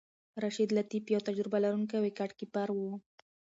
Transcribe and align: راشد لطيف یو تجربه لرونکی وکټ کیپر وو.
راشد 0.41 0.69
لطيف 0.77 1.03
یو 1.13 1.21
تجربه 1.27 1.57
لرونکی 1.63 1.97
وکټ 2.01 2.29
کیپر 2.39 2.67
وو. 2.77 2.91